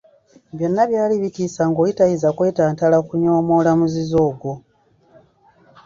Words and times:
Byonna 0.55 0.83
byali 0.91 1.15
bitiisa 1.23 1.61
ng’oli 1.69 1.91
tayinza 1.97 2.29
kwetantala 2.37 2.97
kunyoomoola 3.07 3.71
muzizo 3.79 4.17
ogwo. 4.29 4.53